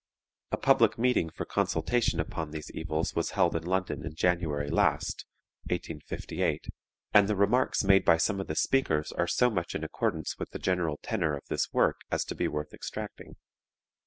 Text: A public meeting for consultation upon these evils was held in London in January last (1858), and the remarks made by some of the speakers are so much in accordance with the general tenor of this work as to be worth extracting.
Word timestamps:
A 0.51 0.57
public 0.57 0.97
meeting 0.97 1.29
for 1.29 1.45
consultation 1.45 2.19
upon 2.19 2.49
these 2.49 2.71
evils 2.71 3.13
was 3.13 3.29
held 3.37 3.55
in 3.55 3.61
London 3.67 4.03
in 4.03 4.15
January 4.15 4.67
last 4.67 5.27
(1858), 5.69 6.69
and 7.13 7.27
the 7.27 7.35
remarks 7.35 7.83
made 7.83 8.03
by 8.03 8.17
some 8.17 8.41
of 8.41 8.47
the 8.47 8.55
speakers 8.55 9.11
are 9.11 9.27
so 9.27 9.51
much 9.51 9.75
in 9.75 9.83
accordance 9.83 10.39
with 10.39 10.49
the 10.49 10.57
general 10.57 10.97
tenor 11.03 11.37
of 11.37 11.45
this 11.49 11.71
work 11.71 11.97
as 12.09 12.25
to 12.25 12.33
be 12.33 12.47
worth 12.47 12.73
extracting. 12.73 13.35